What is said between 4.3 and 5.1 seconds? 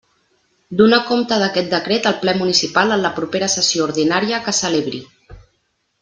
que celebri.